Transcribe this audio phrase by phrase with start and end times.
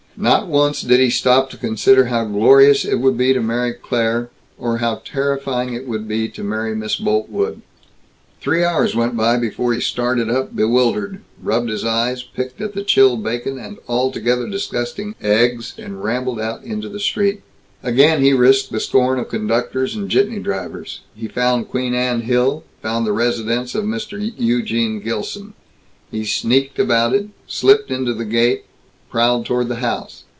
[0.17, 4.29] Not once did he stop to consider how glorious it would be to marry Claire
[4.57, 7.61] or how terrifying it would be to marry Miss Boltwood.
[8.41, 12.83] Three hours went by before he started up, bewildered, rubbed his eyes, picked at the
[12.83, 17.41] chill bacon and altogether disgusting eggs, and rambled out into the street.
[17.81, 20.99] Again he risked the scorn of conductors and jitney drivers.
[21.15, 24.33] He found Queen Anne Hill, found the residence of Mr.
[24.37, 25.53] Eugene Gilson.
[26.11, 28.65] He sneaked about it, slipped into the gate,
[29.09, 30.23] prowled toward the house.